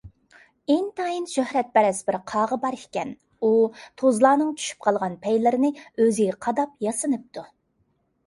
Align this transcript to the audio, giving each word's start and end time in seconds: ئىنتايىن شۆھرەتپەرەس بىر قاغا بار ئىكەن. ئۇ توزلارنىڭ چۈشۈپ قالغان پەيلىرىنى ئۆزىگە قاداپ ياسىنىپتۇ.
ئىنتايىن 0.75 1.25
شۆھرەتپەرەس 1.33 1.97
بىر 2.07 2.15
قاغا 2.31 2.55
بار 2.63 2.77
ئىكەن. 2.77 3.11
ئۇ 3.43 3.51
توزلارنىڭ 4.03 4.49
چۈشۈپ 4.61 4.87
قالغان 4.87 5.17
پەيلىرىنى 5.27 5.71
ئۆزىگە 5.83 6.39
قاداپ 6.47 6.73
ياسىنىپتۇ. 6.87 7.45